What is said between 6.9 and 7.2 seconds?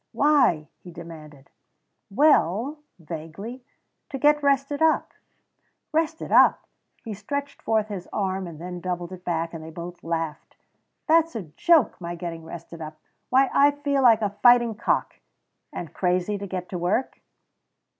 He